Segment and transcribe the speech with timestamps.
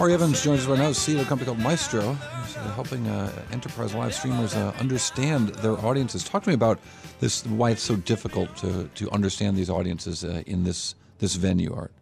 [0.00, 3.30] Ari Evans joins us right now, CEO of a company called Maestro, uh, helping uh,
[3.52, 6.24] enterprise live streamers uh, understand their audiences.
[6.24, 6.78] Talk to me about
[7.18, 11.74] this, why it's so difficult to, to understand these audiences uh, in this this venue,
[11.74, 11.92] Art.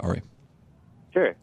[0.00, 0.22] Ari.
[1.12, 1.34] Sure.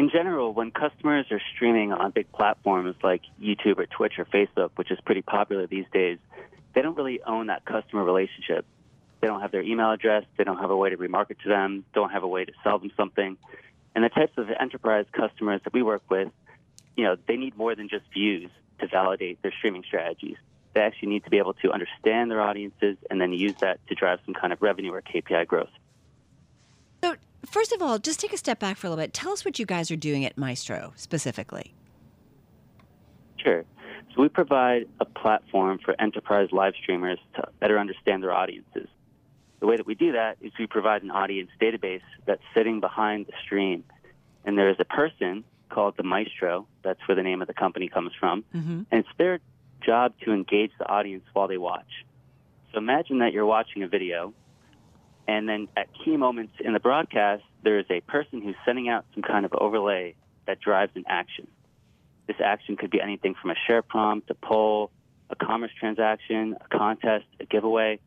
[0.00, 4.70] In general, when customers are streaming on big platforms like YouTube or Twitch or Facebook,
[4.74, 6.18] which is pretty popular these days,
[6.74, 8.66] they don't really own that customer relationship.
[9.20, 10.24] They don't have their email address.
[10.36, 11.84] They don't have a way to remarket to them.
[11.94, 13.36] Don't have a way to sell them something.
[13.96, 16.28] And the types of enterprise customers that we work with,
[16.96, 20.36] you know, they need more than just views to validate their streaming strategies.
[20.74, 23.94] They actually need to be able to understand their audiences and then use that to
[23.94, 25.70] drive some kind of revenue or KPI growth.
[27.02, 29.14] So, first of all, just take a step back for a little bit.
[29.14, 31.72] Tell us what you guys are doing at Maestro specifically.
[33.38, 33.64] Sure.
[34.14, 38.88] So we provide a platform for enterprise live streamers to better understand their audiences.
[39.60, 43.26] The way that we do that is we provide an audience database that's sitting behind
[43.26, 43.84] the stream.
[44.44, 47.88] And there is a person called the Maestro, that's where the name of the company
[47.88, 48.44] comes from.
[48.54, 48.82] Mm-hmm.
[48.90, 49.40] And it's their
[49.84, 52.04] job to engage the audience while they watch.
[52.72, 54.34] So imagine that you're watching a video,
[55.26, 59.04] and then at key moments in the broadcast, there is a person who's sending out
[59.14, 60.14] some kind of overlay
[60.46, 61.48] that drives an action.
[62.26, 64.90] This action could be anything from a share prompt, a poll,
[65.30, 67.98] a commerce transaction, a contest, a giveaway.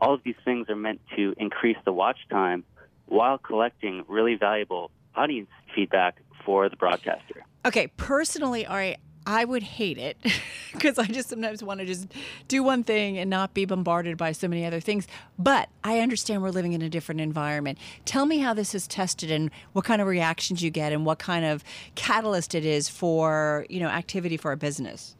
[0.00, 2.64] All of these things are meant to increase the watch time
[3.06, 7.44] while collecting really valuable audience feedback for the broadcaster.
[7.66, 10.16] Okay, personally, Ari, I would hate it
[10.72, 12.08] because I just sometimes want to just
[12.48, 15.06] do one thing and not be bombarded by so many other things.
[15.38, 17.78] But I understand we're living in a different environment.
[18.04, 21.18] Tell me how this is tested and what kind of reactions you get and what
[21.18, 21.62] kind of
[21.94, 25.16] catalyst it is for, you know, activity for a business.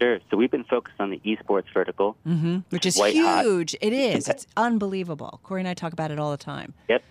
[0.00, 0.18] Sure.
[0.30, 2.58] So we've been focused on the esports vertical, mm-hmm.
[2.70, 3.44] which is White hot.
[3.44, 3.74] huge.
[3.80, 4.28] It is.
[4.28, 5.40] It's unbelievable.
[5.42, 6.74] Cory and I talk about it all the time.
[6.88, 7.02] Yep.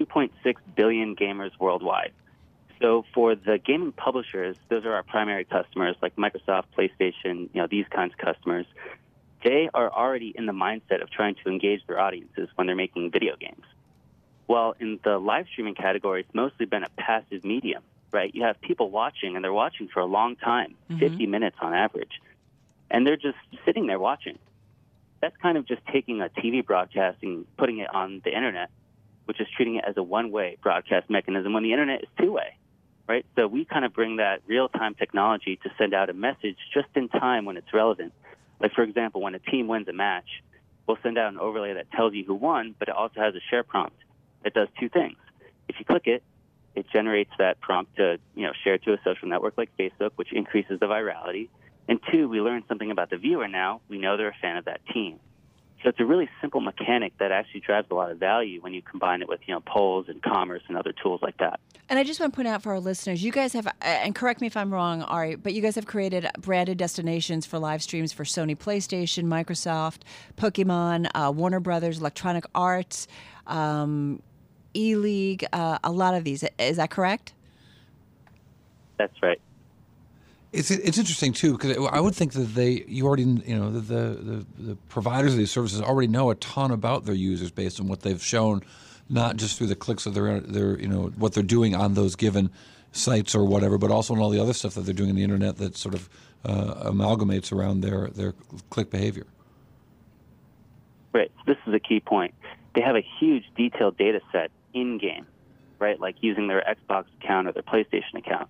[0.00, 2.12] 2.6 billion gamers worldwide.
[2.80, 7.66] So for the gaming publishers, those are our primary customers, like Microsoft, PlayStation, you know,
[7.66, 8.66] these kinds of customers.
[9.42, 13.10] They are already in the mindset of trying to engage their audiences when they're making
[13.10, 13.64] video games.
[14.46, 17.82] While in the live streaming category, it's mostly been a passive medium,
[18.16, 18.34] right?
[18.34, 20.98] You have people watching, and they're watching for a long time, mm-hmm.
[20.98, 22.20] 50 minutes on average,
[22.90, 24.38] and they're just sitting there watching.
[25.20, 28.70] That's kind of just taking a TV broadcast and putting it on the internet,
[29.26, 32.56] which is treating it as a one-way broadcast mechanism when the internet is two-way
[33.08, 33.24] right?
[33.36, 36.88] So we kind of bring that real time technology to send out a message just
[36.94, 38.12] in time when it's relevant.
[38.60, 40.42] Like, for example, when a team wins a match,
[40.86, 43.40] we'll send out an overlay that tells you who won, but it also has a
[43.50, 43.96] share prompt
[44.44, 45.16] that does two things.
[45.68, 46.22] If you click it,
[46.76, 50.32] it generates that prompt to you know share to a social network like Facebook, which
[50.32, 51.48] increases the virality.
[51.88, 53.80] And two, we learn something about the viewer now.
[53.88, 55.18] We know they're a fan of that team.
[55.82, 58.82] So it's a really simple mechanic that actually drives a lot of value when you
[58.82, 61.60] combine it with you know polls and commerce and other tools like that.
[61.88, 64.40] And I just want to point out for our listeners, you guys have, and correct
[64.40, 68.12] me if I'm wrong, Ari, but you guys have created branded destinations for live streams
[68.12, 70.00] for Sony PlayStation, Microsoft,
[70.36, 73.06] Pokemon, uh, Warner Brothers, Electronic Arts,
[73.46, 74.20] um,
[74.76, 76.44] E League, uh, a lot of these.
[76.58, 77.32] Is that correct?
[78.98, 79.40] That's right.
[80.52, 83.80] It's it's interesting too because I would think that they you already you know the,
[83.80, 87.88] the the providers of these services already know a ton about their users based on
[87.88, 88.62] what they've shown,
[89.08, 92.16] not just through the clicks of their their you know what they're doing on those
[92.16, 92.50] given
[92.92, 95.24] sites or whatever, but also on all the other stuff that they're doing on the
[95.24, 96.08] internet that sort of
[96.44, 98.32] uh, amalgamates around their their
[98.70, 99.26] click behavior.
[101.12, 101.30] Right.
[101.46, 102.34] This is a key point.
[102.74, 105.26] They have a huge detailed data set in game,
[105.78, 105.98] right?
[105.98, 108.48] Like using their Xbox account or their PlayStation account.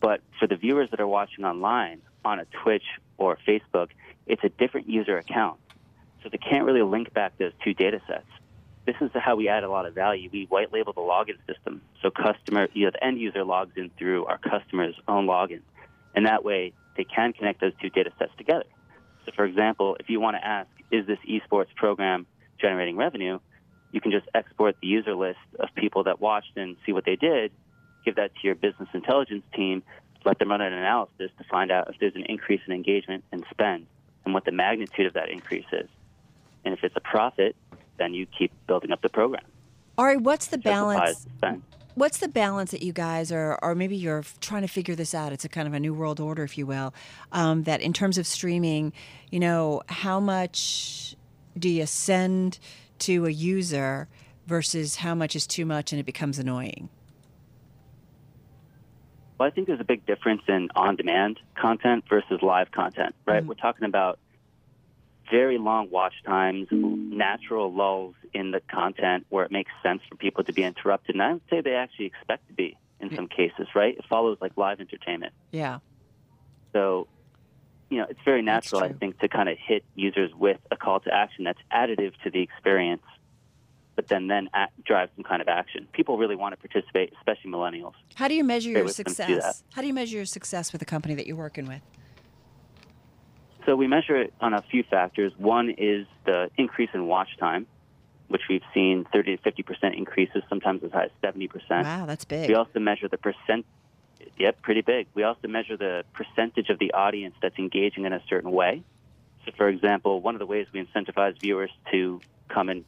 [0.00, 2.84] But for the viewers that are watching online on a Twitch
[3.18, 3.88] or Facebook,
[4.26, 5.58] it's a different user account.
[6.22, 8.26] So they can't really link back those two data sets.
[8.86, 10.30] This is how we add a lot of value.
[10.32, 11.82] We white label the login system.
[12.00, 15.60] So customer, you know, the end user logs in through our customer's own login.
[16.14, 18.64] And that way they can connect those two data sets together.
[19.26, 22.26] So for example, if you want to ask, is this esports program
[22.60, 23.40] generating revenue?
[23.92, 27.16] You can just export the user list of people that watched and see what they
[27.16, 27.52] did
[28.08, 29.82] give that to your business intelligence team,
[30.24, 33.44] let them run an analysis to find out if there's an increase in engagement and
[33.50, 33.86] spend
[34.24, 35.88] and what the magnitude of that increase is.
[36.64, 37.54] And if it's a profit,
[37.98, 39.44] then you keep building up the program.
[39.96, 41.00] Ari, what's the balance?
[41.00, 41.62] Justifies the spend.
[41.94, 45.32] What's the balance that you guys are, or maybe you're trying to figure this out?
[45.32, 46.94] It's a kind of a new world order, if you will.
[47.32, 48.92] Um, that in terms of streaming,
[49.30, 51.16] you know, how much
[51.58, 52.60] do you send
[53.00, 54.08] to a user
[54.46, 56.88] versus how much is too much and it becomes annoying?
[59.38, 63.42] Well, I think there's a big difference in on demand content versus live content, right?
[63.42, 63.46] Mhm.
[63.46, 64.18] We're talking about
[65.30, 70.42] very long watch times, natural lulls in the content where it makes sense for people
[70.44, 71.14] to be interrupted.
[71.14, 73.96] And I would say they actually expect to be in some cases, right?
[73.96, 75.32] It follows like live entertainment.
[75.52, 75.78] Yeah.
[76.72, 77.06] So,
[77.90, 81.00] you know, it's very natural, I think, to kind of hit users with a call
[81.00, 83.02] to action that's additive to the experience,
[83.96, 85.88] but then then act, drive some kind of action.
[85.92, 87.94] People really want to participate, especially millennials.
[88.14, 89.64] How do you measure your with them to do success?
[89.72, 91.80] How do you measure your success with the company that you're working with?
[93.64, 95.32] So we measure it on a few factors.
[95.36, 97.66] One is the increase in watch time,
[98.28, 101.84] which we've seen 30 to 50 percent increases, sometimes as high as 70 percent.
[101.84, 102.48] Wow, that's big.
[102.48, 103.66] We also measure the percent.
[104.38, 105.06] Yep, pretty big.
[105.14, 108.82] We also measure the percentage of the audience that's engaging in a certain way.
[109.44, 112.84] So, for example, one of the ways we incentivize viewers to come and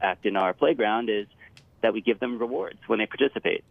[0.00, 1.26] act in our playground is
[1.82, 3.64] that we give them rewards when they participate.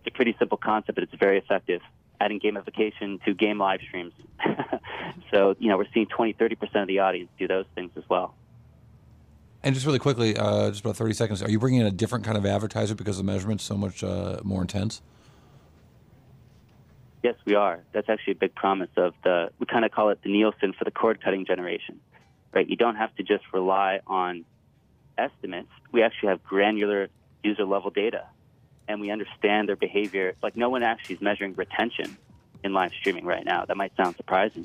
[0.00, 1.80] It's a pretty simple concept, but it's very effective.
[2.20, 4.12] Adding gamification to game live streams.
[5.30, 8.34] so, you know, we're seeing 20, 30% of the audience do those things as well.
[9.62, 12.24] And just really quickly, uh, just about 30 seconds, are you bringing in a different
[12.24, 15.02] kind of advertiser because the measurement's so much uh, more intense?
[17.26, 17.82] Yes, we are.
[17.90, 20.84] That's actually a big promise of the, we kind of call it the Nielsen for
[20.84, 21.98] the cord cutting generation,
[22.52, 22.70] right?
[22.70, 24.44] You don't have to just rely on
[25.18, 25.70] estimates.
[25.90, 27.08] We actually have granular
[27.42, 28.28] user level data
[28.86, 30.36] and we understand their behavior.
[30.40, 32.16] Like no one actually is measuring retention
[32.62, 33.64] in live streaming right now.
[33.64, 34.64] That might sound surprising.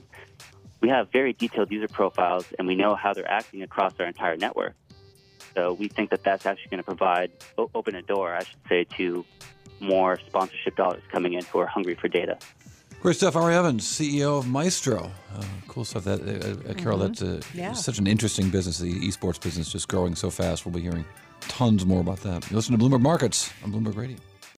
[0.81, 4.37] We have very detailed user profiles and we know how they're acting across our entire
[4.37, 4.75] network.
[5.55, 8.83] So we think that that's actually going to provide, open a door, I should say,
[8.97, 9.25] to
[9.81, 12.37] more sponsorship dollars coming in who are hungry for data.
[13.01, 13.35] Great stuff.
[13.35, 15.11] Ari Evans, CEO of Maestro.
[15.35, 16.03] Uh, cool stuff.
[16.03, 17.73] That uh, uh, Carol, that's uh, Yeah.
[17.73, 18.77] such an interesting business.
[18.77, 20.65] The esports business just growing so fast.
[20.65, 21.03] We'll be hearing
[21.41, 22.47] tons more about that.
[22.51, 24.17] You listen to Bloomberg Markets on Bloomberg Radio.